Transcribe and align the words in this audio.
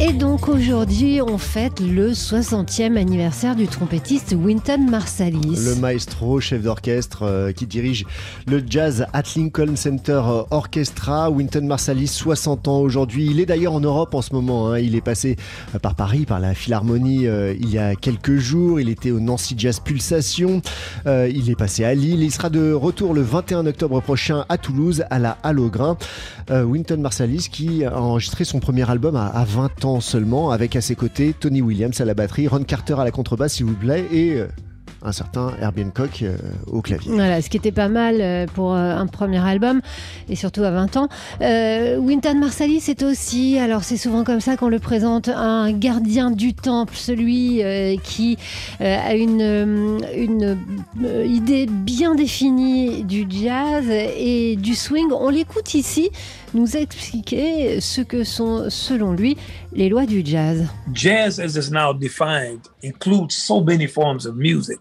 Et 0.00 0.12
donc 0.12 0.48
aujourd'hui, 0.48 1.20
on 1.22 1.38
fête 1.38 1.78
le 1.78 2.10
60e 2.10 2.96
anniversaire 2.96 3.54
du 3.54 3.68
trompettiste 3.68 4.34
Wynton 4.36 4.88
Marsalis. 4.90 5.64
Le 5.64 5.76
maestro, 5.76 6.40
chef 6.40 6.62
d'orchestre 6.62 7.22
euh, 7.22 7.52
qui 7.52 7.66
dirige 7.66 8.04
le 8.48 8.62
jazz 8.68 9.06
at 9.12 9.22
Lincoln 9.36 9.76
Center 9.76 10.20
Orchestra. 10.50 11.30
Wynton 11.30 11.66
Marsalis, 11.66 12.08
60 12.08 12.66
ans 12.66 12.78
aujourd'hui. 12.80 13.26
Il 13.30 13.38
est 13.38 13.46
d'ailleurs 13.46 13.74
en 13.74 13.80
Europe 13.80 14.14
en 14.14 14.22
ce 14.22 14.34
moment. 14.34 14.72
hein. 14.72 14.78
Il 14.80 14.96
est 14.96 15.00
passé 15.02 15.36
euh, 15.74 15.78
par 15.78 15.94
Paris, 15.94 16.24
par 16.26 16.40
la 16.40 16.54
Philharmonie 16.54 17.28
euh, 17.28 17.54
il 17.60 17.70
y 17.70 17.78
a 17.78 17.94
quelques 17.94 18.38
jours. 18.38 18.80
Il 18.80 18.88
était 18.88 19.12
au 19.12 19.20
Nancy 19.20 19.54
Jazz 19.56 19.78
Pulsation. 19.78 20.62
Euh, 21.06 21.30
il 21.32 21.48
est 21.48 21.56
passé 21.56 21.84
à 21.84 21.94
Lille. 21.94 22.22
Il 22.24 22.32
sera 22.32 22.50
de 22.50 22.72
retour 22.72 23.14
le 23.14 23.22
21 23.22 23.66
octobre 23.66 24.00
prochain 24.00 24.46
à 24.48 24.58
Toulouse, 24.58 25.04
à 25.10 25.20
la 25.20 25.38
Halle 25.44 25.60
au 25.60 25.68
Grain. 25.68 25.96
Euh, 26.50 26.64
Wynton 26.64 26.98
Marsalis 27.00 27.48
qui 27.52 27.84
a 27.84 27.96
enregistré 28.00 28.44
son 28.44 28.58
premier 28.58 28.90
album 28.90 29.14
à 29.14 29.44
20 29.44 29.81
ans 29.81 29.81
seulement, 30.00 30.50
avec 30.50 30.76
à 30.76 30.80
ses 30.80 30.94
côtés 30.94 31.34
Tony 31.38 31.60
Williams 31.60 32.00
à 32.00 32.04
la 32.04 32.14
batterie, 32.14 32.46
Ron 32.46 32.62
Carter 32.62 32.94
à 32.98 33.04
la 33.04 33.10
contrebasse, 33.10 33.54
s'il 33.54 33.66
vous 33.66 33.74
plaît, 33.74 34.04
et 34.12 34.34
euh, 34.34 34.46
un 35.02 35.10
certain 35.10 35.50
Herbie 35.60 35.82
Hancock 35.82 36.22
euh, 36.22 36.36
au 36.68 36.82
clavier. 36.82 37.10
Voilà, 37.10 37.42
ce 37.42 37.50
qui 37.50 37.56
était 37.56 37.72
pas 37.72 37.88
mal 37.88 38.18
euh, 38.20 38.46
pour 38.46 38.74
un 38.74 39.04
premier 39.08 39.40
album, 39.44 39.80
et 40.28 40.36
surtout 40.36 40.62
à 40.62 40.70
20 40.70 40.96
ans. 40.96 41.08
Wynton 41.40 42.38
Marsalis 42.38 42.80
c'est 42.80 43.02
aussi, 43.02 43.58
alors 43.58 43.82
c'est 43.82 43.96
souvent 43.96 44.22
comme 44.22 44.40
ça 44.40 44.56
qu'on 44.56 44.68
le 44.68 44.78
présente, 44.78 45.28
un 45.28 45.72
gardien 45.72 46.30
du 46.30 46.54
temple, 46.54 46.94
celui 46.94 47.62
qui 48.04 48.38
a 48.78 49.14
une, 49.14 49.98
une 50.14 50.58
idée 51.24 51.66
bien 51.66 52.14
définie 52.14 53.02
du 53.02 53.26
jazz 53.28 53.84
et 53.90 54.54
du 54.54 54.76
swing. 54.76 55.08
On 55.10 55.28
l'écoute 55.28 55.74
ici 55.74 56.10
nous 56.54 56.76
expliquer 56.76 57.80
ce 57.80 58.00
que 58.00 58.24
sont, 58.24 58.66
selon 58.68 59.12
lui, 59.12 59.36
les 59.72 59.88
lois 59.88 60.06
du 60.06 60.22
jazz. 60.24 60.66
jazz 60.94 61.38
as 61.40 61.56
it's 61.56 61.70
now 61.70 61.92
defined 61.92 62.60
includes 62.84 63.32
so 63.34 63.62
many 63.62 63.86
forms 63.86 64.26
of 64.26 64.34
music. 64.36 64.78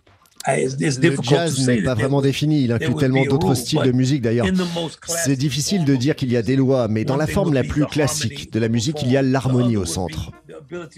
It's 0.48 0.76
Le 0.80 0.88
difficult 1.02 1.24
to 1.28 1.36
jazz 1.36 1.68
n'est 1.68 1.84
pas 1.84 1.94
vraiment 1.94 2.20
there- 2.20 2.30
défini, 2.32 2.64
il 2.64 2.72
inclut 2.72 2.96
tellement 2.96 3.24
d'autres 3.26 3.54
styles 3.54 3.82
but 3.82 3.86
de 3.86 3.92
musique 3.92 4.24
d'ailleurs. 4.24 4.48
in 4.48 4.54
the 4.54 4.66
most 4.74 4.98
C'est 5.06 5.36
difficile 5.36 5.86
de 5.86 5.92
form, 5.94 5.98
dire 6.00 6.16
qu'il 6.16 6.32
y 6.32 6.36
a 6.38 6.42
des 6.42 6.56
lois, 6.56 6.88
mais 6.88 7.06
dans 7.06 7.16
la 7.16 7.28
forme 7.28 7.54
la 7.54 7.64
plus 7.64 7.84
the 7.86 7.90
classique 7.90 8.52
de 8.52 8.60
la 8.60 8.68
musique, 8.68 9.04
il 9.04 9.12
y 9.12 9.18
a 9.18 9.22
The 9.22 9.28
l'harmonie 9.28 9.78
other 9.78 9.78
au 9.78 9.80
would 9.82 9.88
be 9.88 9.92
centre. 9.94 10.32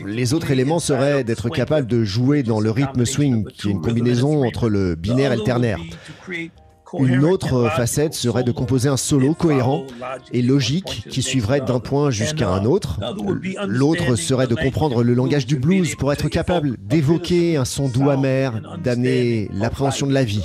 Les 0.06 0.34
autres 0.34 0.46
play 0.46 0.54
éléments 0.54 0.80
seraient 0.80 1.26
d'être 1.26 1.42
swing 1.42 1.54
capable 1.58 1.88
de 1.88 2.06
jouer 2.06 2.44
dans 2.44 2.62
le 2.62 2.72
rythme 2.72 3.04
swing, 3.04 3.44
qui 3.52 3.68
est 3.68 3.72
une 3.72 3.82
combinaison 3.82 4.46
entre 4.46 4.70
le 4.70 4.96
binaire 4.96 5.34
et 5.34 5.36
le 5.36 5.44
ternaire. 5.44 5.80
Une 7.00 7.26
autre 7.26 7.70
facette 7.76 8.14
serait 8.14 8.44
de 8.44 8.52
composer 8.52 8.90
un 8.90 8.98
solo 8.98 9.34
cohérent 9.34 9.84
et 10.32 10.42
logique 10.42 11.06
qui 11.10 11.22
suivrait 11.22 11.62
d'un 11.62 11.80
point 11.80 12.12
jusqu'à 12.12 12.50
un 12.50 12.66
autre. 12.66 13.00
L'autre 13.68 14.16
serait 14.16 14.48
de 14.48 14.56
comprendre 14.56 15.04
le 15.04 15.14
langage 15.14 15.46
du 15.46 15.58
blues 15.58 15.96
pour 15.96 16.12
être 16.12 16.30
capable 16.30 16.78
d'évoquer 16.80 17.58
un 17.58 17.66
son 17.66 17.90
doux 17.90 18.10
amer, 18.10 18.62
d'amener 18.84 19.50
l'appréhension 19.54 20.08
de 20.08 20.14
la 20.14 20.24
vie. 20.24 20.44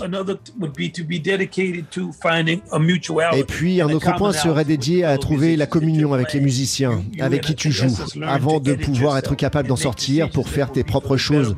Et 3.32 3.44
puis 3.44 3.80
un 3.80 3.90
autre 3.90 4.16
point 4.16 4.32
serait 4.32 4.64
dédié 4.64 5.04
à 5.04 5.18
trouver 5.18 5.56
la 5.56 5.66
communion 5.66 6.14
avec 6.14 6.32
les 6.32 6.40
musiciens, 6.40 7.02
avec 7.20 7.42
qui 7.42 7.54
tu 7.54 7.70
joues, 7.72 7.96
avant 8.22 8.60
de 8.60 8.74
pouvoir 8.74 9.18
être 9.18 9.34
capable 9.34 9.68
d'en 9.68 9.76
sortir 9.76 10.30
pour 10.30 10.48
faire 10.48 10.72
tes 10.72 10.84
propres 10.84 11.16
choses, 11.16 11.54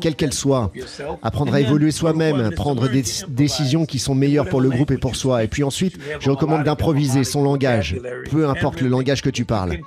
quelles 0.00 0.16
qu'elles 0.16 0.34
soient. 0.34 0.72
Apprendre 1.22 1.54
à 1.54 1.60
évoluer 1.60 1.90
soi-même, 1.90 2.50
prendre 2.54 2.88
des 2.88 3.04
décisions 3.28 3.86
qui 3.86 3.98
sont 3.98 4.14
meilleures 4.24 4.48
pour 4.48 4.60
le 4.60 4.70
groupe 4.70 4.90
et 4.90 4.98
pour 4.98 5.16
soi. 5.16 5.44
Et 5.44 5.48
puis 5.48 5.62
ensuite, 5.62 5.98
je 6.20 6.30
recommande 6.30 6.64
d'improviser 6.64 7.24
son 7.24 7.42
langage, 7.42 7.96
peu 8.30 8.48
importe 8.48 8.80
le 8.80 8.88
langage 8.88 9.22
que 9.22 9.30
tu 9.30 9.44
parles. 9.44 9.78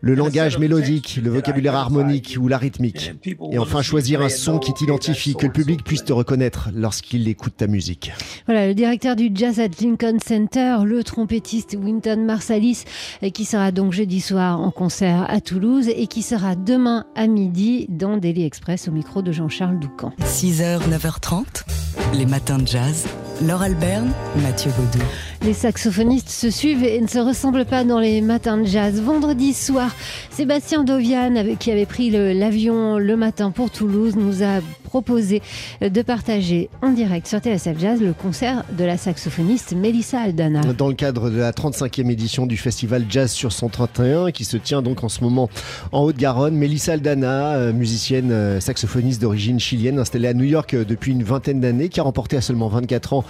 Le 0.00 0.14
langage 0.14 0.58
mélodique, 0.58 1.20
le 1.22 1.30
vocabulaire 1.30 1.74
harmonique 1.74 2.36
ou 2.40 2.48
la 2.48 2.58
rythmique. 2.58 3.12
Et 3.52 3.58
enfin, 3.58 3.82
choisir 3.82 4.20
un 4.20 4.28
son 4.28 4.58
qui 4.58 4.72
t'identifie, 4.74 5.34
que 5.34 5.46
le 5.46 5.52
public 5.52 5.84
puisse 5.84 6.04
te 6.04 6.12
reconnaître 6.12 6.68
lorsqu'il 6.74 7.26
écoute 7.28 7.54
ta 7.56 7.66
musique. 7.66 8.12
Voilà, 8.46 8.66
le 8.66 8.74
directeur 8.74 9.16
du 9.16 9.30
Jazz 9.34 9.60
at 9.60 9.68
Lincoln 9.80 10.18
Center, 10.24 10.78
le 10.84 11.02
trompettiste 11.02 11.76
Wynton 11.80 12.24
Marsalis, 12.24 12.84
qui 13.32 13.44
sera 13.44 13.72
donc 13.72 13.92
jeudi 13.92 14.20
soir 14.20 14.60
en 14.60 14.70
concert 14.70 15.26
à 15.28 15.40
Toulouse 15.40 15.88
et 15.88 16.06
qui 16.06 16.22
sera 16.22 16.54
demain 16.54 17.06
à 17.14 17.26
midi 17.26 17.86
dans 17.88 18.16
Daily 18.16 18.44
Express 18.44 18.88
au 18.88 18.92
micro 18.92 19.22
de 19.22 19.32
Jean-Charles 19.32 19.78
Doucan. 19.78 20.12
6h, 20.22 20.80
9h30, 20.88 21.64
les 22.12 22.26
matins 22.26 22.58
de 22.58 22.66
jazz. 22.66 23.06
Laure 23.42 23.62
Alberne, 23.62 24.10
Mathieu 24.36 24.70
Baudou. 24.76 25.04
Les 25.42 25.54
saxophonistes 25.54 26.28
se 26.30 26.50
suivent 26.50 26.84
et 26.84 27.00
ne 27.00 27.06
se 27.06 27.18
ressemblent 27.18 27.64
pas 27.64 27.84
dans 27.84 28.00
les 28.00 28.20
matins 28.20 28.58
de 28.58 28.66
jazz. 28.66 29.00
Vendredi 29.00 29.54
soir, 29.54 29.94
Sébastien 30.30 30.82
Dovian, 30.82 31.32
qui 31.58 31.70
avait 31.70 31.86
pris 31.86 32.10
l'avion 32.10 32.98
le 32.98 33.16
matin 33.16 33.50
pour 33.50 33.70
Toulouse, 33.70 34.16
nous 34.16 34.42
a 34.42 34.60
proposé 34.88 35.42
de 35.80 36.02
partager 36.02 36.70
en 36.82 36.90
direct 36.90 37.26
sur 37.26 37.38
TSF 37.38 37.78
Jazz 37.78 38.00
le 38.00 38.14
concert 38.14 38.64
de 38.76 38.84
la 38.84 38.96
saxophoniste 38.96 39.74
Melissa 39.74 40.20
Aldana. 40.20 40.62
Dans 40.72 40.88
le 40.88 40.94
cadre 40.94 41.30
de 41.30 41.36
la 41.36 41.52
35e 41.52 42.10
édition 42.10 42.46
du 42.46 42.56
festival 42.56 43.04
Jazz 43.08 43.30
sur 43.30 43.52
131, 43.52 44.30
qui 44.32 44.44
se 44.44 44.56
tient 44.56 44.80
donc 44.80 45.04
en 45.04 45.08
ce 45.08 45.22
moment 45.22 45.50
en 45.92 46.02
Haute-Garonne, 46.02 46.54
Mélissa 46.54 46.94
Aldana, 46.94 47.54
euh, 47.54 47.72
musicienne 47.72 48.32
euh, 48.32 48.60
saxophoniste 48.60 49.20
d'origine 49.20 49.60
chilienne, 49.60 49.98
installée 49.98 50.28
à 50.28 50.34
New 50.34 50.44
York 50.44 50.74
euh, 50.74 50.84
depuis 50.84 51.12
une 51.12 51.22
vingtaine 51.22 51.60
d'années, 51.60 51.90
qui 51.90 52.00
a 52.00 52.02
remporté 52.02 52.36
à 52.36 52.40
seulement 52.40 52.68
24 52.68 53.12
ans 53.12 53.24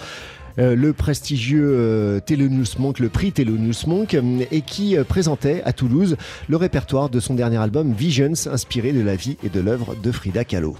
le 0.58 0.92
prestigieux 0.92 1.70
euh, 1.72 2.20
Thelonious 2.20 2.78
Monk, 2.78 2.98
le 2.98 3.08
prix 3.08 3.32
Thelonious 3.32 3.86
Monk, 3.86 4.14
euh, 4.14 4.44
et 4.50 4.60
qui 4.60 4.96
euh, 4.96 5.04
présentait 5.04 5.62
à 5.64 5.72
Toulouse 5.72 6.16
le 6.48 6.56
répertoire 6.56 7.08
de 7.08 7.20
son 7.20 7.34
dernier 7.34 7.58
album 7.58 7.92
Visions, 7.92 8.32
inspiré 8.50 8.92
de 8.92 9.00
la 9.00 9.16
vie 9.16 9.36
et 9.44 9.48
de 9.48 9.60
l'œuvre 9.60 9.94
de 9.94 10.12
Frida 10.12 10.44
Kahlo. 10.44 10.76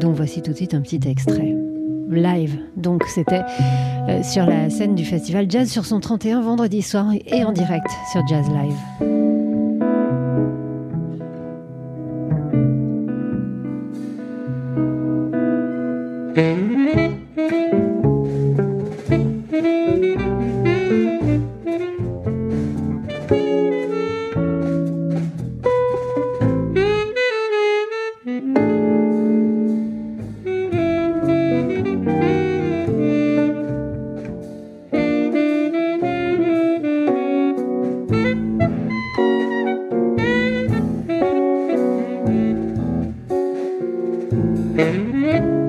dont 0.00 0.12
voici 0.12 0.42
tout 0.42 0.52
de 0.52 0.56
suite 0.56 0.74
un 0.74 0.80
petit 0.80 1.00
extrait. 1.06 1.54
Live, 2.10 2.58
donc 2.76 3.04
c'était 3.04 3.42
euh, 4.08 4.22
sur 4.22 4.44
la 4.44 4.68
scène 4.68 4.96
du 4.96 5.04
festival 5.04 5.48
Jazz 5.48 5.70
sur 5.70 5.84
son 5.84 6.00
31 6.00 6.40
vendredi 6.40 6.82
soir 6.82 7.06
et 7.12 7.44
en 7.44 7.52
direct 7.52 7.86
sur 8.10 8.26
Jazz 8.26 8.46
Live. 8.48 9.29
Música 44.90 45.59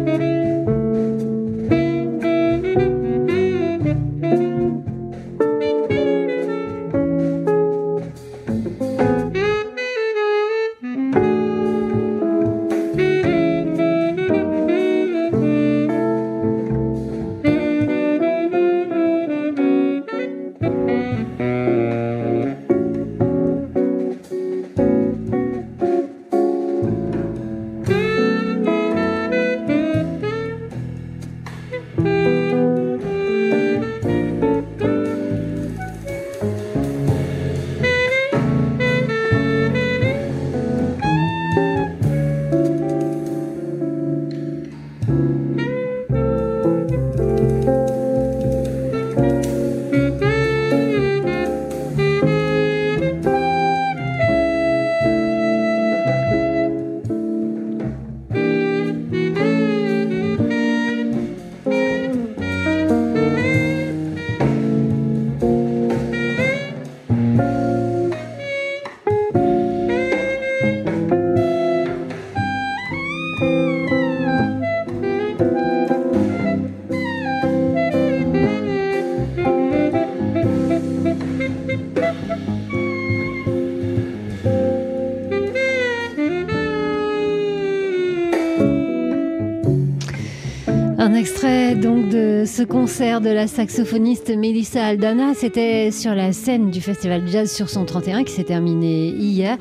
ce 92.62 92.66
concert 92.68 93.22
de 93.22 93.30
la 93.30 93.48
saxophoniste 93.48 94.30
Melissa 94.30 94.86
Aldana. 94.86 95.34
C'était 95.34 95.90
sur 95.90 96.14
la 96.14 96.32
scène 96.32 96.70
du 96.70 96.80
Festival 96.80 97.28
Jazz 97.28 97.52
sur 97.52 97.70
son 97.70 97.86
31 97.86 98.24
qui 98.24 98.34
s'est 98.34 98.44
terminé 98.44 99.08
hier. 99.08 99.58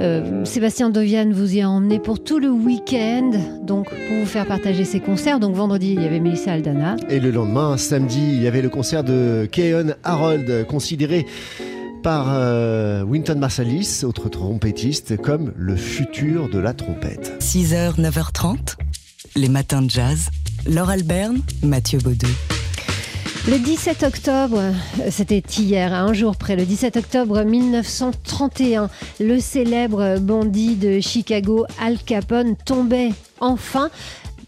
Euh, 0.00 0.44
Sébastien 0.44 0.88
Dovian 0.88 1.28
vous 1.32 1.56
y 1.56 1.62
a 1.62 1.68
emmené 1.68 1.98
pour 1.98 2.22
tout 2.22 2.38
le 2.38 2.50
week-end, 2.50 3.32
donc 3.60 3.88
pour 3.88 4.18
vous 4.20 4.26
faire 4.26 4.46
partager 4.46 4.84
ses 4.84 5.00
concerts. 5.00 5.40
Donc 5.40 5.56
vendredi, 5.56 5.94
il 5.94 6.02
y 6.02 6.06
avait 6.06 6.20
Melissa 6.20 6.52
Aldana. 6.52 6.94
Et 7.08 7.18
le 7.18 7.32
lendemain, 7.32 7.76
samedi, 7.76 8.20
il 8.20 8.40
y 8.40 8.46
avait 8.46 8.62
le 8.62 8.68
concert 8.68 9.02
de 9.02 9.48
Keon 9.50 9.94
Harold, 10.04 10.64
considéré 10.68 11.26
par 12.04 12.26
euh, 12.28 13.02
Winton 13.02 13.36
Marsalis, 13.36 14.04
autre 14.04 14.28
trompettiste, 14.28 15.16
comme 15.16 15.52
le 15.56 15.74
futur 15.74 16.48
de 16.50 16.60
la 16.60 16.72
trompette. 16.72 17.32
6h, 17.40 18.00
9h30, 18.00 18.76
les 19.34 19.48
matins 19.48 19.82
de 19.82 19.90
jazz. 19.90 20.30
Laure 20.66 20.90
Alberne, 20.90 21.40
Mathieu 21.62 21.98
Baudou. 21.98 22.26
Le 23.46 23.58
17 23.58 24.02
octobre, 24.04 24.62
c'était 25.10 25.42
hier, 25.58 25.92
à 25.92 26.00
un 26.00 26.14
jour 26.14 26.36
près, 26.36 26.56
le 26.56 26.64
17 26.64 26.96
octobre 26.96 27.42
1931, 27.42 28.88
le 29.20 29.38
célèbre 29.40 30.18
bandit 30.18 30.76
de 30.76 31.00
Chicago 31.00 31.66
Al 31.82 31.98
Capone 31.98 32.56
tombait 32.56 33.10
enfin 33.40 33.90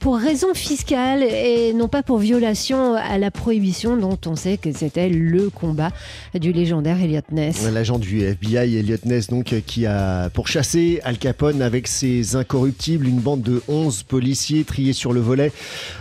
pour 0.07 0.19
raison 0.19 0.55
fiscale 0.55 1.25
et 1.25 1.73
non 1.73 1.89
pas 1.89 2.05
pour 2.05 2.19
violation 2.19 2.95
à 2.95 3.19
la 3.19 3.33
prohibition 3.33 3.97
dont 3.97 4.17
on 4.27 4.37
sait 4.37 4.57
que 4.57 4.71
c'était 4.73 5.09
le 5.09 5.51
combat 5.51 5.91
du 6.33 6.53
légendaire 6.53 7.03
Elliot 7.03 7.23
Ness. 7.33 7.69
L'agent 7.73 7.99
du 7.99 8.21
FBI 8.23 8.77
Elliot 8.77 8.99
Ness 9.05 9.27
donc 9.27 9.53
qui 9.67 9.85
a 9.85 10.31
pourchassé 10.31 11.01
Al 11.03 11.19
Capone 11.19 11.61
avec 11.61 11.89
ses 11.89 12.37
incorruptibles, 12.37 13.09
une 13.09 13.19
bande 13.19 13.43
de 13.43 13.61
11 13.67 14.05
policiers 14.05 14.63
triés 14.63 14.93
sur 14.93 15.13
le 15.13 15.19
volet 15.19 15.51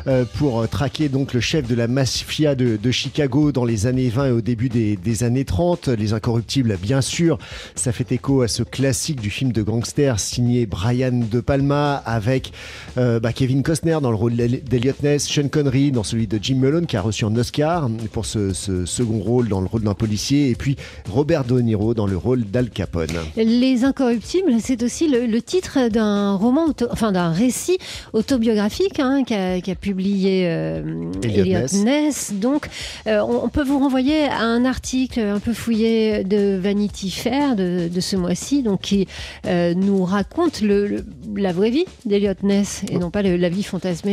euh, 0.05 0.23
pour 0.37 0.69
traquer 0.69 1.09
donc 1.09 1.33
le 1.33 1.39
chef 1.39 1.67
de 1.67 1.73
la 1.73 1.87
mafia 1.87 2.53
de, 2.53 2.91
Chicago 2.91 3.51
dans 3.51 3.65
les 3.65 3.87
années 3.87 4.09
20 4.09 4.27
et 4.27 4.31
au 4.31 4.41
début 4.41 4.69
des, 4.69 4.97
des, 4.97 5.23
années 5.23 5.45
30. 5.45 5.87
Les 5.87 6.13
incorruptibles, 6.13 6.77
bien 6.79 7.01
sûr, 7.01 7.39
ça 7.73 7.91
fait 7.91 8.11
écho 8.11 8.43
à 8.43 8.47
ce 8.47 8.61
classique 8.61 9.19
du 9.19 9.31
film 9.31 9.51
de 9.51 9.63
gangster 9.63 10.19
signé 10.19 10.67
Brian 10.67 11.23
De 11.31 11.39
Palma 11.39 11.95
avec 12.05 12.53
euh, 12.99 13.19
bah, 13.19 13.33
Kevin 13.33 13.63
Costner 13.63 13.94
dans 14.01 14.09
le 14.09 14.15
rôle 14.15 14.35
d'Eliot 14.35 14.93
Ness, 15.03 15.27
Sean 15.27 15.47
Connery 15.47 15.91
dans 15.91 16.03
celui 16.03 16.27
de 16.27 16.39
Jim 16.41 16.55
Malone 16.55 16.85
qui 16.85 16.97
a 16.97 17.01
reçu 17.01 17.25
un 17.25 17.35
Oscar 17.35 17.89
pour 18.11 18.25
ce, 18.25 18.53
ce 18.53 18.85
second 18.85 19.19
rôle 19.19 19.47
dans 19.47 19.61
le 19.61 19.67
rôle 19.67 19.83
d'un 19.83 19.93
policier 19.93 20.49
et 20.49 20.55
puis 20.55 20.75
Robert 21.09 21.43
De 21.43 21.59
Niro 21.59 21.93
dans 21.93 22.07
le 22.07 22.17
rôle 22.17 22.43
d'Al 22.45 22.69
Capone. 22.69 23.07
Les 23.35 23.83
Incorruptibles, 23.83 24.53
c'est 24.59 24.83
aussi 24.83 25.07
le, 25.07 25.25
le 25.25 25.41
titre 25.41 25.89
d'un 25.89 26.35
roman, 26.35 26.65
auto, 26.65 26.87
enfin 26.91 27.11
d'un 27.11 27.31
récit 27.31 27.77
autobiographique 28.13 28.99
hein, 28.99 29.23
qu'a 29.25 29.61
qu 29.61 29.75
publié 29.75 30.47
euh, 30.47 31.11
Elliot 31.23 31.61
Ness. 31.61 31.83
Ness. 31.83 32.33
Donc, 32.33 32.69
euh, 33.07 33.19
on, 33.19 33.45
on, 33.45 33.49
peut 33.49 33.63
vous 33.63 33.79
renvoyer 33.79 34.25
à 34.25 34.41
un 34.41 34.65
article 34.65 35.19
un 35.19 35.39
peu 35.39 35.53
fouillé 35.53 36.23
de 36.23 36.57
Vanity 36.57 37.11
Fair 37.11 37.55
de, 37.55 37.87
de 37.87 37.99
ce 37.99 38.15
mois-ci, 38.15 38.63
donc 38.63 38.81
qui 38.81 39.07
euh, 39.45 39.73
nous 39.73 40.03
raconte 40.03 40.61
le, 40.61 40.87
le, 40.87 41.05
la 41.35 41.53
vraie 41.53 41.69
vie 41.69 41.85
d'Elliot 42.05 42.33
Ness 42.43 42.83
et 42.89 42.97
non 42.97 43.09
pas 43.11 43.21
le, 43.21 43.37
la 43.37 43.49
vie 43.49 43.63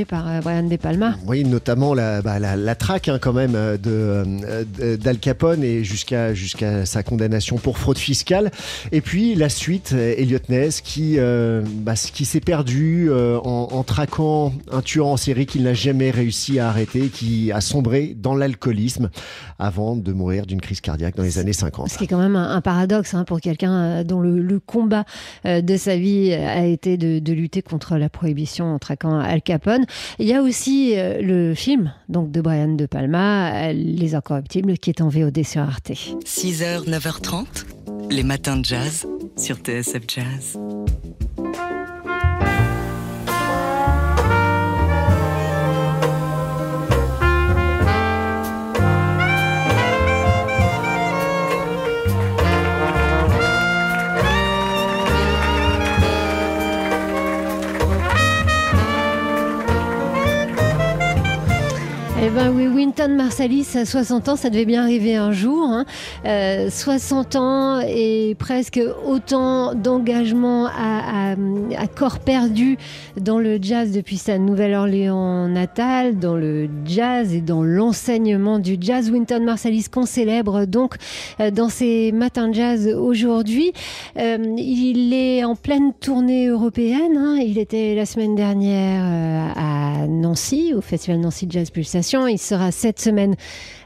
par 0.08 0.28
euh, 0.28 0.40
Brian 0.40 0.64
De 0.64 0.76
Palma. 0.76 1.16
Oui, 1.26 1.44
notamment 1.44 1.94
la, 1.94 2.22
bah, 2.22 2.38
la, 2.38 2.56
la 2.56 2.74
traque 2.74 3.08
hein, 3.08 3.18
quand 3.20 3.32
même 3.32 3.52
de, 3.52 4.24
euh, 4.80 4.96
d'Al 4.96 5.18
Capone 5.18 5.62
et 5.62 5.84
jusqu'à 5.84 6.34
jusqu'à 6.34 6.84
sa 6.86 7.02
condamnation 7.02 7.56
pour 7.56 7.78
fraude 7.78 7.98
fiscale. 7.98 8.50
Et 8.90 9.00
puis 9.00 9.34
la 9.34 9.48
suite, 9.48 9.92
Elliot 9.92 10.38
Ness 10.48 10.80
qui, 10.80 11.14
euh, 11.18 11.62
bah, 11.64 11.94
qui 11.94 12.24
s'est 12.24 12.40
perdu 12.40 13.08
euh, 13.10 13.38
en, 13.38 13.68
en, 13.72 13.82
traquant 13.82 14.52
un 14.70 14.82
tueur 14.82 15.06
en 15.06 15.16
série 15.16 15.46
qu'il 15.46 15.62
n'a 15.62 15.74
jamais 15.74 16.10
réussi 16.10 16.58
à 16.58 16.68
arrêter, 16.68 17.08
qui 17.08 17.52
a 17.52 17.60
sombré 17.60 18.14
dans 18.18 18.34
l'alcoolisme 18.34 19.10
avant 19.58 19.96
de 19.96 20.12
mourir 20.12 20.46
d'une 20.46 20.60
crise 20.60 20.80
cardiaque 20.80 21.16
dans 21.16 21.22
les 21.22 21.38
années 21.38 21.52
50. 21.52 21.88
Ce 21.90 21.98
qui 21.98 22.04
est 22.04 22.08
quand 22.08 22.18
même 22.18 22.36
un, 22.36 22.54
un 22.54 22.60
paradoxe 22.60 23.14
hein, 23.14 23.24
pour 23.24 23.40
quelqu'un 23.40 24.04
dont 24.04 24.20
le, 24.20 24.40
le, 24.40 24.60
combat 24.60 25.04
de 25.44 25.76
sa 25.76 25.96
vie 25.96 26.32
a 26.32 26.64
été 26.64 26.96
de, 26.96 27.18
de 27.18 27.32
lutter 27.32 27.62
contre 27.62 27.96
la 27.96 28.08
prohibition 28.08 28.74
en 28.74 28.78
traquant 28.78 29.18
Al 29.18 29.42
Capone. 29.42 29.51
Il 30.19 30.26
y 30.26 30.34
a 30.34 30.43
aussi 30.43 30.94
euh, 30.96 31.20
le 31.20 31.54
film 31.54 31.93
donc 32.08 32.31
de 32.31 32.40
Brian 32.40 32.75
De 32.75 32.87
Palma, 32.87 33.69
euh, 33.69 33.72
Les 33.72 34.14
Incorruptibles, 34.14 34.78
qui 34.78 34.90
est 34.90 35.00
en 35.00 35.08
VOD 35.08 35.44
sur 35.44 35.62
Arte. 35.62 35.90
6h, 35.90 36.88
9h30, 36.88 37.46
les 38.10 38.22
matins 38.22 38.56
de 38.56 38.64
jazz 38.64 39.06
sur 39.37 39.56
TSF 39.56 40.02
Jazz. 40.08 40.58
Eh 62.24 62.30
ben 62.30 62.52
oui, 62.54 62.69
Winton 62.69 63.16
Marsalis 63.16 63.66
à 63.74 63.84
60 63.84 64.28
ans, 64.28 64.36
ça 64.36 64.48
devait 64.48 64.64
bien 64.64 64.84
arriver 64.84 65.16
un 65.16 65.32
jour. 65.32 65.66
Hein. 65.69 65.84
Euh, 66.24 66.70
60 66.70 67.34
ans 67.34 67.80
et 67.80 68.36
presque 68.38 68.80
autant 69.04 69.74
d'engagement 69.74 70.66
à, 70.66 71.34
corps 71.96 72.20
perdu 72.20 72.78
dans 73.20 73.40
le 73.40 73.58
jazz 73.60 73.90
depuis 73.90 74.19
sa 74.19 74.38
Nouvelle-Orléans 74.38 75.48
natale, 75.48 76.16
dans 76.20 76.36
le 76.36 76.69
jazz 76.84 77.34
et 77.34 77.40
dans 77.40 77.64
l'enseignement 77.64 78.60
du 78.60 78.76
jazz. 78.80 79.10
Winton 79.10 79.42
Marsalis 79.42 79.86
qu'on 79.90 80.06
célèbre 80.06 80.64
donc 80.64 80.94
euh, 81.41 81.50
dans 81.50 81.69
ses 81.69 82.12
matins 82.12 82.46
de 82.46 82.55
jazz 82.55 82.86
aujourd'hui. 82.86 83.72
Euh, 84.17 84.38
il 84.58 85.12
est 85.12 85.43
en 85.43 85.56
pleine 85.56 85.93
tournée 85.93 86.46
européenne. 86.46 87.17
Hein. 87.17 87.38
Il 87.44 87.58
était 87.58 87.96
la 87.96 88.06
semaine 88.06 88.36
dernière 88.36 89.02
euh, 89.05 89.48
à 89.56 90.06
Nancy, 90.06 90.72
au 90.72 90.81
Festival 90.81 91.19
Nancy 91.19 91.48
Jazz 91.50 91.70
Pulsation. 91.70 92.11
Il 92.12 92.38
sera 92.38 92.70
cette 92.72 93.00
semaine 93.00 93.36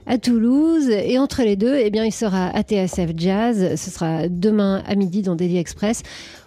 à 0.06 0.18
Toulouse 0.18 0.88
et 0.88 1.18
entre 1.18 1.42
les 1.42 1.54
deux, 1.54 1.76
eh 1.76 1.90
bien, 1.90 2.04
il 2.04 2.12
sera 2.12 2.49
à 2.49 2.62
TSF 2.62 3.12
Jazz. 3.16 3.76
Ce 3.76 3.90
sera 3.90 4.28
demain 4.28 4.83
à 4.87 4.97
midi 4.97 5.23
dans 5.23 5.37
Daily 5.37 5.59
Express. 5.59 6.02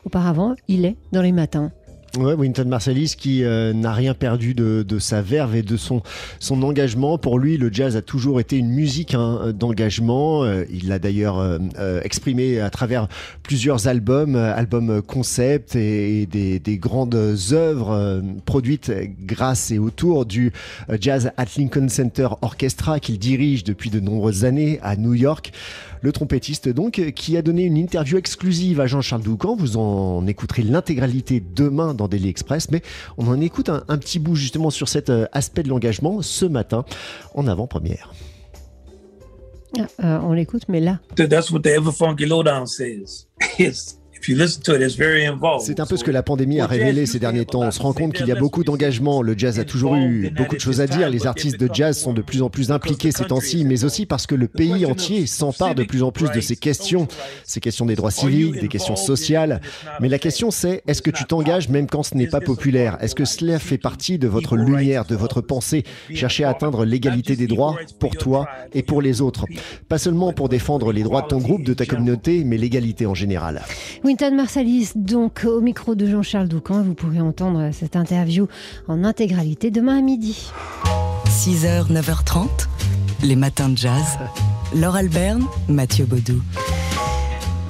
Auparavant, 0.06 0.56
il 0.68 0.86
est 0.86 0.98
dans 1.14 1.22
les 1.22 1.32
matins. 1.32 1.72
Ouais, 2.18 2.34
Winton 2.34 2.66
Marsalis 2.66 3.14
qui 3.16 3.44
euh, 3.44 3.72
n'a 3.72 3.94
rien 3.94 4.16
perdu 4.16 4.56
de, 4.56 4.84
de, 4.88 4.98
sa 4.98 5.22
verve 5.22 5.56
et 5.56 5.62
de 5.62 5.78
son, 5.78 6.02
son 6.40 6.64
engagement. 6.64 7.20
Pour 7.20 7.38
lui, 7.38 7.58
le 7.58 7.72
jazz 7.72 7.96
a 7.96 8.02
toujours 8.02 8.40
été 8.40 8.58
une 8.58 8.70
musique 8.70 9.14
hein, 9.14 9.54
d'engagement. 9.54 10.44
Euh, 10.44 10.64
il 10.72 10.88
l'a 10.88 10.98
d'ailleurs 10.98 11.38
euh, 11.38 12.02
exprimé 12.04 12.60
à 12.62 12.72
travers 12.72 13.08
plusieurs 13.44 13.88
albums, 13.88 14.36
albums 14.36 15.04
concept 15.04 15.76
et, 15.76 16.26
des, 16.26 16.58
des, 16.58 16.78
grandes 16.80 17.16
œuvres 17.52 18.24
produites 18.46 18.92
grâce 19.22 19.70
et 19.70 19.78
autour 19.78 20.26
du 20.26 20.52
Jazz 21.00 21.32
at 21.38 21.46
Lincoln 21.58 21.90
Center 21.90 22.30
Orchestra 22.42 23.00
qu'il 23.00 23.20
dirige 23.20 23.64
depuis 23.64 23.90
de 23.90 24.00
nombreuses 24.00 24.46
années 24.46 24.80
à 24.82 24.96
New 24.96 25.14
York 25.14 25.52
le 26.02 26.12
trompettiste 26.12 26.70
donc, 26.70 27.02
qui 27.16 27.38
a 27.38 27.42
donné 27.42 27.64
une 27.64 27.78
interview 27.78 28.18
exclusive 28.18 28.80
à 28.80 28.88
Jean-Charles 28.88 29.22
Doucan. 29.22 29.56
Vous 29.56 29.78
en 29.78 30.26
écouterez 30.28 30.64
l'intégralité 30.64 31.44
demain 31.56 31.94
dans 32.00 32.08
Daily 32.08 32.30
Express, 32.30 32.72
mais 32.72 32.82
on 33.18 33.28
en 33.28 33.40
écoute 33.40 33.70
un, 33.70 33.84
un 33.88 33.98
petit 33.98 34.20
bout 34.20 34.36
justement 34.36 34.70
sur 34.72 34.90
cet 34.90 35.12
aspect 35.32 35.64
de 35.64 35.70
l'engagement 35.70 36.22
ce 36.22 36.46
matin 36.46 36.84
en 37.36 37.48
avant-première. 37.48 38.12
Ah, 39.78 39.88
euh, 40.04 40.20
on 40.24 40.34
l'écoute, 40.34 40.64
mais 40.68 40.80
là. 40.80 41.00
That's 41.16 41.52
what 41.52 41.62
the 41.62 41.68
Ever 41.68 41.92
Funky 41.92 42.26
Lowdown 42.26 42.66
says. 42.66 43.28
C'est 45.60 45.80
un 45.80 45.86
peu 45.86 45.98
ce 45.98 46.04
que 46.04 46.12
la 46.12 46.24
pandémie 46.24 46.60
a 46.60 46.68
révélé 46.68 47.06
ces 47.06 47.20
derniers 47.20 47.46
temps. 47.46 47.62
On 47.62 47.72
se 47.72 47.82
rend 47.82 47.94
compte 47.94 48.14
qu'il 48.14 48.28
y 48.28 48.32
a 48.32 48.36
beaucoup 48.36 48.64
d'engagement. 48.64 49.22
Le 49.22 49.38
jazz 49.38 49.60
a 49.60 49.64
toujours 49.64 49.96
eu 49.96 50.32
beaucoup 50.36 50.56
de 50.56 50.62
choses 50.62 50.82
à 50.82 50.88
dire. 50.88 51.10
Les 51.10 51.28
artistes 51.28 51.60
de 51.60 51.70
jazz 51.74 51.98
sont 51.98 52.14
de 52.14 52.22
plus 52.22 52.42
en 52.42 52.50
plus 52.50 52.72
impliqués 52.72 53.12
ces 53.12 53.26
temps-ci, 53.26 53.66
mais 53.66 53.84
aussi 53.84 54.06
parce 54.06 54.28
que 54.28 54.36
le 54.36 54.48
pays 54.48 54.86
entier 54.86 55.26
s'empare 55.26 55.76
de 55.76 55.84
plus 55.84 56.04
en 56.04 56.12
plus 56.12 56.32
de 56.32 56.42
ces 56.42 56.56
questions, 56.56 57.08
ces 57.44 57.60
questions 57.60 57.86
des 57.86 57.96
droits 57.96 58.12
civiques, 58.12 58.60
des 58.60 58.68
questions 58.68 58.96
sociales. 58.96 59.62
Mais 60.00 60.10
la 60.10 60.20
question 60.20 60.52
c'est, 60.52 60.84
est-ce 60.88 61.02
que 61.02 61.12
tu 61.12 61.26
t'engages 61.26 61.70
même 61.70 61.88
quand 61.88 62.04
ce 62.04 62.16
n'est 62.16 62.28
pas 62.28 62.42
populaire? 62.42 62.98
Est-ce 63.02 63.16
que 63.16 63.26
cela 63.26 63.60
fait 63.60 63.78
partie 63.78 64.18
de 64.18 64.28
votre 64.28 64.56
lumière, 64.56 65.06
de 65.06 65.16
votre 65.16 65.42
pensée? 65.42 65.84
Chercher 66.14 66.44
à 66.44 66.50
atteindre 66.50 66.86
l'égalité 66.86 67.36
des 67.36 67.48
droits 67.48 67.78
pour 68.00 68.16
toi 68.16 68.48
et 68.74 68.84
pour 68.84 69.02
les 69.02 69.22
autres. 69.22 69.46
Pas 69.88 69.98
seulement 69.98 70.34
pour 70.34 70.50
défendre 70.50 70.92
les 70.92 71.04
droits 71.04 71.22
de 71.22 71.28
ton 71.28 71.40
groupe, 71.40 71.64
de 71.64 71.74
ta 71.74 71.86
communauté, 71.86 72.44
mais 72.44 72.58
l'égalité 72.58 73.06
en 73.06 73.14
général. 73.14 73.62
Winton 74.22 74.36
Marsalis, 74.36 74.92
donc 74.96 75.46
au 75.46 75.62
micro 75.62 75.96
de 75.96 76.06
Jean-Charles 76.06 76.50
Doucan. 76.50 76.82
Vous 76.82 76.94
pourrez 76.94 77.22
entendre 77.22 77.70
cette 77.72 77.96
interview 77.96 78.48
en 78.90 79.06
intégralité 79.06 79.72
demain 79.72 80.00
à 80.00 80.02
midi. 80.02 80.52
6h, 81.28 81.90
9h30, 81.90 82.68
les 83.24 83.38
matins 83.38 83.70
de 83.70 83.78
jazz. 83.78 84.18
Laure 84.76 84.98
Alberne, 84.98 85.46
Mathieu 85.70 86.04
Baudou. 86.04 86.42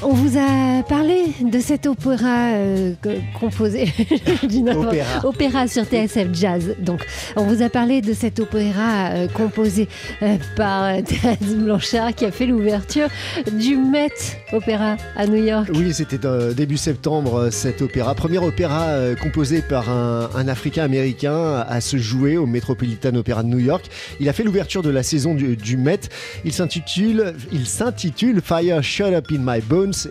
On 0.02 0.14
vous 0.14 0.38
a 0.38 0.82
parlé 0.84 1.34
de 1.42 1.60
cet 1.60 1.86
opéra 1.86 2.54
euh, 2.54 2.94
composé 3.38 3.92
opéra. 4.66 5.26
opéra 5.26 5.68
sur 5.68 5.84
TSF 5.84 6.28
Jazz. 6.32 6.76
Donc, 6.80 7.06
on 7.36 7.44
vous 7.44 7.62
a 7.62 7.70
parlé 7.70 8.02
de 8.02 8.14
cet 8.14 8.40
opéra 8.40 9.10
euh, 9.10 9.28
composé 9.28 9.90
euh, 10.22 10.38
par 10.56 10.96
Thérèse 11.04 11.56
Blanchard 11.56 12.16
qui 12.16 12.26
a 12.26 12.32
fait 12.32 12.46
l'ouverture 12.46 13.08
du 13.52 13.76
Met 13.76 14.14
Opéra 14.54 14.96
à 15.18 15.28
New 15.28 15.44
York. 15.44 15.70
Oui, 15.74 15.94
c'était 15.94 16.20
début 16.56 16.78
septembre 16.78 17.50
cet 17.52 17.82
opéra. 17.82 18.16
Premier 18.16 18.38
opéra 18.38 18.96
composé 19.22 19.62
par 19.62 19.90
un, 19.90 20.30
un 20.34 20.48
Africain 20.48 20.86
américain 20.86 21.66
à 21.68 21.82
se 21.82 21.98
jouer 21.98 22.38
au 22.38 22.46
Metropolitan 22.46 23.16
Opera 23.16 23.44
de 23.44 23.50
New 23.50 23.60
York. 23.60 23.86
Il 24.22 24.30
a 24.30 24.34
fait 24.34 24.44
l'ouverture 24.44 24.82
de 24.82 24.90
la 24.90 25.04
saison 25.04 25.34
du, 25.36 25.58
du 25.58 25.76
Met. 25.76 26.00
Il 26.46 26.54
s'intitule, 26.54 27.34
il 27.52 27.66
s'intitule 27.66 28.42
Fire 28.42 28.82
Shut 28.82 29.14
Up 29.14 29.28
in 29.32 29.40
My 29.40 29.62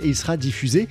Et 0.03 0.09
il 0.09 0.17
sera 0.17 0.37
diffusé 0.37 0.89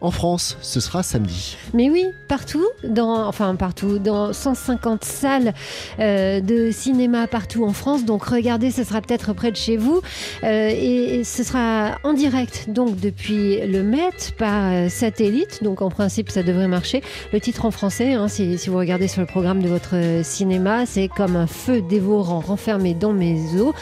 en 0.00 0.10
France, 0.10 0.58
ce 0.60 0.78
sera 0.78 1.02
samedi. 1.02 1.56
Mais 1.72 1.88
oui, 1.88 2.04
partout, 2.28 2.66
enfin 2.98 3.56
partout, 3.56 3.98
dans 3.98 4.32
150 4.32 5.04
salles 5.04 5.54
euh, 5.98 6.40
de 6.40 6.70
cinéma 6.70 7.26
partout 7.26 7.64
en 7.64 7.72
France. 7.72 8.04
Donc 8.04 8.24
regardez, 8.24 8.70
ce 8.70 8.84
sera 8.84 9.00
peut-être 9.00 9.32
près 9.32 9.50
de 9.50 9.56
chez 9.56 9.78
vous. 9.78 10.02
Euh, 10.44 10.68
et, 10.68 11.24
ce 11.24 11.42
sera 11.42 11.98
en 12.04 12.12
direct, 12.12 12.66
donc 12.68 13.00
depuis 13.00 13.66
le 13.66 13.82
Met, 13.82 14.10
par 14.36 14.72
euh, 14.72 14.88
satellite. 14.90 15.64
Donc 15.64 15.80
en 15.80 15.88
principe, 15.88 16.30
ça 16.30 16.42
devrait 16.42 16.68
marcher. 16.68 17.02
Le 17.32 17.40
titre 17.40 17.64
en 17.64 17.70
français, 17.70 18.12
hein, 18.12 18.28
si, 18.28 18.58
si, 18.58 18.68
vous 18.68 18.76
regardez 18.76 19.08
sur 19.08 19.22
le 19.22 19.26
programme 19.26 19.62
de 19.62 19.68
votre 19.68 19.94
cinéma, 20.22 20.84
c'est 20.84 21.08
comme 21.08 21.36
un 21.36 21.46
feu 21.46 21.80
dévorant 21.80 22.40
renfermé 22.40 22.92
dans 22.92 23.12
mes 23.12 23.38
os. 23.58 23.74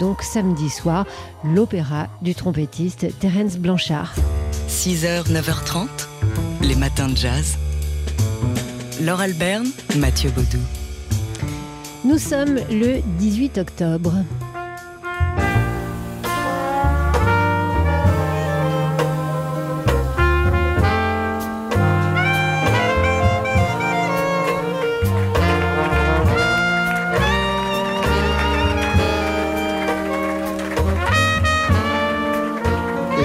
donc 0.00 0.22
samedi 0.22 0.68
soir, 0.70 1.06
l'opéra 1.44 2.08
du 2.22 2.34
trompettiste 2.34 3.06
Terence 3.18 3.56
Blanchard. 3.56 4.14
6h, 4.68 5.28
9h30, 5.30 5.88
les 6.62 6.74
matins 6.74 7.08
de 7.08 7.16
jazz. 7.16 7.56
Laure 9.02 9.20
Alberne, 9.20 9.66
Mathieu 9.96 10.30
Baudou. 10.30 10.62
Nous 12.04 12.18
sommes 12.18 12.56
le 12.70 13.00
18 13.18 13.58
octobre. 13.58 14.14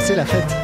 C'est 0.07 0.15
la 0.15 0.25
fête. 0.25 0.55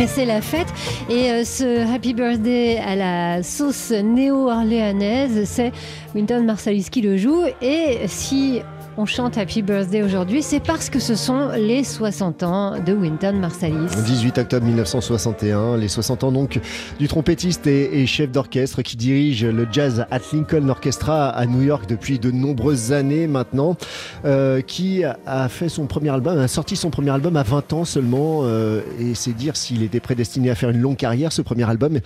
Et 0.00 0.06
c'est 0.08 0.24
la 0.24 0.40
fête. 0.40 0.66
Et 1.08 1.30
euh, 1.30 1.44
ce 1.44 1.94
Happy 1.94 2.14
Birthday 2.14 2.78
à 2.78 2.96
la 2.96 3.44
sauce 3.44 3.92
néo-orléanaise, 3.92 5.48
c'est 5.48 5.70
Winton 6.16 6.42
Marsalis 6.42 6.88
qui 6.90 7.00
le 7.00 7.16
joue. 7.16 7.44
Et 7.60 7.98
si 8.08 8.60
on 8.96 9.06
chante 9.06 9.38
Happy 9.38 9.62
Birthday 9.62 10.02
aujourd'hui, 10.02 10.42
c'est 10.42 10.60
parce 10.60 10.90
que 10.90 10.98
ce 10.98 11.14
sont 11.14 11.48
les 11.56 11.84
60 11.84 12.42
ans 12.42 12.78
de 12.78 12.92
Winton 12.92 13.34
Marsalis. 13.34 13.88
18 14.04 14.38
octobre 14.38 14.66
1961, 14.66 15.76
les 15.76 15.88
60 15.88 16.24
ans 16.24 16.32
donc 16.32 16.60
du 16.98 17.08
trompettiste 17.08 17.66
et, 17.66 18.06
chef 18.06 18.30
d'orchestre 18.30 18.82
qui 18.82 18.96
dirige 18.96 19.44
le 19.44 19.66
Jazz 19.70 20.06
at 20.10 20.20
Lincoln 20.32 20.68
Orchestra 20.68 21.28
à 21.30 21.46
New 21.46 21.62
York 21.62 21.84
depuis 21.88 22.18
de 22.18 22.30
nombreuses 22.30 22.92
années 22.92 23.26
maintenant, 23.26 23.76
euh, 24.24 24.60
qui 24.60 25.04
a 25.04 25.48
fait 25.48 25.68
son 25.68 25.86
premier 25.86 26.10
album, 26.10 26.38
a 26.38 26.48
sorti 26.48 26.76
son 26.76 26.90
premier 26.90 27.10
album 27.10 27.36
à 27.36 27.42
20 27.42 27.72
ans 27.72 27.84
seulement, 27.84 28.40
euh, 28.42 28.82
et 29.00 29.14
c'est 29.14 29.32
dire 29.32 29.56
s'il 29.56 29.82
était 29.82 30.00
prédestiné 30.00 30.50
à 30.50 30.54
faire 30.54 30.70
une 30.70 30.80
longue 30.80 30.96
carrière, 30.96 31.32
ce 31.32 31.42
premier 31.42 31.68
album. 31.68 31.98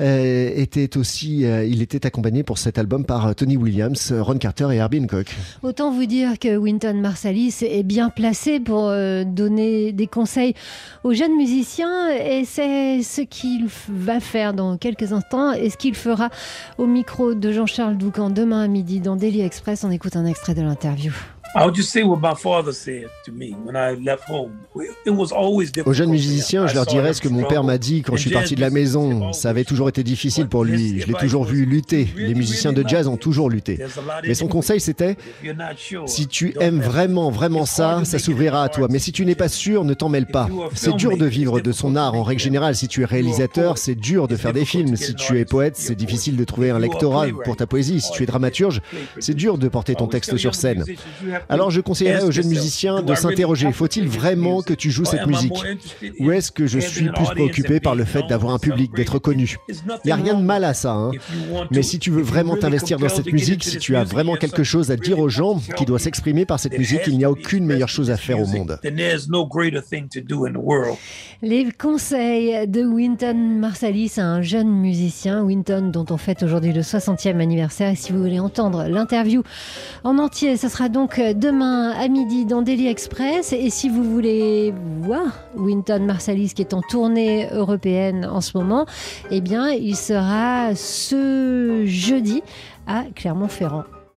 Euh, 0.00 0.50
était 0.54 0.96
aussi, 0.96 1.44
euh, 1.44 1.64
il 1.64 1.82
était 1.82 2.06
accompagné 2.06 2.42
pour 2.42 2.58
cet 2.58 2.78
album 2.78 3.04
par 3.04 3.26
euh, 3.26 3.32
Tony 3.34 3.56
Williams, 3.56 4.12
Ron 4.12 4.38
Carter 4.38 4.68
et 4.72 4.76
Herbie 4.76 5.00
Hancock. 5.00 5.34
Autant 5.62 5.92
vous 5.92 6.06
dire 6.06 6.38
que 6.38 6.56
Winton 6.56 6.94
Marsalis 6.94 7.56
est 7.62 7.82
bien 7.82 8.08
placé 8.08 8.60
pour 8.60 8.90
donner 9.26 9.92
des 9.92 10.06
conseils 10.06 10.54
aux 11.04 11.12
jeunes 11.12 11.36
musiciens 11.36 12.08
et 12.08 12.44
c'est 12.44 13.02
ce 13.02 13.20
qu'il 13.20 13.66
va 13.88 14.20
faire 14.20 14.54
dans 14.54 14.76
quelques 14.76 15.12
instants 15.12 15.52
et 15.52 15.70
ce 15.70 15.76
qu'il 15.76 15.94
fera 15.94 16.30
au 16.78 16.86
micro 16.86 17.34
de 17.34 17.52
Jean-Charles 17.52 17.98
Doucan 17.98 18.30
demain 18.30 18.62
à 18.62 18.68
midi 18.68 19.00
dans 19.00 19.16
Daily 19.16 19.42
Express? 19.42 19.84
On 19.84 19.90
écoute 19.90 20.16
un 20.16 20.26
extrait 20.26 20.54
de 20.54 20.62
l'interview. 20.62 21.12
Aux 25.84 25.92
jeunes 25.92 26.10
musiciens, 26.10 26.66
je 26.68 26.74
leur 26.74 26.86
dirais 26.86 27.12
ce 27.12 27.20
que 27.20 27.28
mon 27.28 27.42
père 27.44 27.64
m'a 27.64 27.76
dit 27.76 28.02
quand 28.02 28.14
je 28.14 28.20
suis 28.20 28.30
parti 28.30 28.54
de 28.54 28.60
la 28.60 28.70
maison. 28.70 29.32
Ça 29.32 29.50
avait 29.50 29.64
toujours 29.64 29.88
été 29.88 30.04
difficile 30.04 30.46
pour 30.46 30.64
lui. 30.64 31.00
Je 31.00 31.06
l'ai 31.08 31.14
toujours 31.14 31.44
vu 31.44 31.64
lutter. 31.64 32.08
Les 32.16 32.34
musiciens 32.34 32.72
de 32.72 32.86
jazz 32.86 33.08
ont 33.08 33.16
toujours 33.16 33.50
lutté. 33.50 33.80
Mais 34.24 34.34
son 34.34 34.46
conseil, 34.46 34.80
c'était 34.80 35.16
si 36.06 36.28
tu 36.28 36.54
aimes 36.60 36.80
vraiment, 36.80 37.30
vraiment 37.30 37.66
ça, 37.66 38.02
ça 38.04 38.18
s'ouvrira 38.18 38.62
à 38.62 38.68
toi. 38.68 38.86
Mais 38.88 39.00
si 39.00 39.10
tu 39.10 39.26
n'es 39.26 39.34
pas 39.34 39.48
sûr, 39.48 39.84
ne 39.84 39.94
t'en 39.94 40.08
mêle 40.08 40.26
pas. 40.26 40.48
C'est 40.74 40.94
dur 40.94 41.16
de 41.16 41.26
vivre 41.26 41.60
de 41.60 41.72
son 41.72 41.96
art 41.96 42.14
en 42.14 42.22
règle 42.22 42.40
générale. 42.40 42.76
Si 42.76 42.86
tu 42.86 43.02
es 43.02 43.04
réalisateur, 43.04 43.76
c'est 43.76 43.96
dur 43.96 44.28
de 44.28 44.36
faire 44.36 44.52
des 44.52 44.64
films. 44.64 44.94
Si 44.94 45.16
tu 45.16 45.38
es 45.38 45.44
poète, 45.44 45.76
c'est 45.76 45.96
difficile 45.96 46.36
de 46.36 46.44
trouver 46.44 46.70
un 46.70 46.78
lectorat 46.78 47.26
pour 47.44 47.56
ta 47.56 47.66
poésie. 47.66 48.00
Si 48.00 48.12
tu 48.12 48.22
es 48.22 48.26
dramaturge, 48.26 48.82
c'est 49.18 49.34
dur 49.34 49.58
de 49.58 49.66
porter 49.66 49.96
ton 49.96 50.06
texte 50.06 50.36
sur 50.36 50.54
scène. 50.54 50.84
Alors 51.48 51.70
je 51.70 51.80
conseillerais 51.80 52.24
aux 52.24 52.30
jeunes 52.30 52.48
musiciens 52.48 53.02
de 53.02 53.14
s'interroger, 53.14 53.70
faut-il 53.72 54.08
vraiment 54.08 54.62
que 54.62 54.74
tu 54.74 54.90
joues 54.90 55.04
cette 55.04 55.26
musique 55.26 55.64
Ou 56.20 56.30
est-ce 56.32 56.52
que 56.52 56.66
je 56.66 56.78
suis 56.78 57.08
plus 57.08 57.24
préoccupé 57.24 57.80
par 57.80 57.94
le 57.94 58.04
fait 58.04 58.22
d'avoir 58.28 58.54
un 58.54 58.58
public, 58.58 58.94
d'être 58.94 59.18
connu? 59.18 59.56
Il 59.68 60.06
n'y 60.06 60.12
a 60.12 60.16
rien 60.16 60.34
de 60.34 60.42
mal 60.42 60.64
à 60.64 60.74
ça, 60.74 60.92
hein. 60.92 61.10
mais 61.70 61.82
si 61.82 61.98
tu 61.98 62.10
veux 62.10 62.22
vraiment 62.22 62.56
t'investir 62.56 62.98
dans 62.98 63.08
cette 63.08 63.32
musique, 63.32 63.64
si 63.64 63.78
tu 63.78 63.96
as 63.96 64.04
vraiment 64.04 64.36
quelque 64.36 64.64
chose 64.64 64.90
à 64.90 64.96
dire 64.96 65.18
aux 65.18 65.28
gens 65.28 65.60
qui 65.76 65.84
doit 65.84 65.98
s'exprimer 65.98 66.44
par 66.44 66.60
cette 66.60 66.76
musique, 66.76 67.02
il 67.06 67.18
n'y 67.18 67.24
a 67.24 67.30
aucune 67.30 67.64
meilleure 67.64 67.88
chose 67.88 68.10
à 68.10 68.16
faire 68.16 68.40
au 68.40 68.46
monde. 68.46 68.78
Les 71.42 71.68
conseils 71.72 72.68
de 72.68 72.84
Winton 72.84 73.58
Marsalis, 73.58 74.14
un 74.18 74.42
jeune 74.42 74.70
musicien, 74.70 75.42
Winton 75.42 75.90
dont 75.90 76.06
on 76.10 76.16
fête 76.16 76.42
aujourd'hui 76.42 76.72
le 76.72 76.82
60e 76.82 77.40
anniversaire. 77.40 77.90
Et 77.90 77.96
si 77.96 78.12
vous 78.12 78.18
voulez 78.18 78.40
entendre 78.40 78.84
l'interview 78.88 79.42
en 80.04 80.18
entier, 80.18 80.56
ce 80.56 80.68
sera 80.68 80.88
donc 80.88 81.20
demain 81.34 81.90
à 81.90 82.08
midi 82.08 82.44
dans 82.44 82.62
Daily 82.62 82.86
Express. 82.88 83.52
Et 83.52 83.70
si 83.70 83.88
vous 83.88 84.04
voulez 84.04 84.72
voir 85.00 85.44
Winton 85.56 86.04
Marsalis 86.04 86.52
qui 86.54 86.62
est 86.62 86.74
en 86.74 86.82
tournée 86.82 87.48
européenne 87.52 88.28
en 88.30 88.40
ce 88.40 88.56
moment, 88.56 88.86
eh 89.30 89.40
bien, 89.40 89.70
il 89.70 89.96
sera 89.96 90.74
ce 90.74 91.84
jeudi 91.86 92.42
à 92.86 93.04
Clermont-Ferrand. 93.14 93.84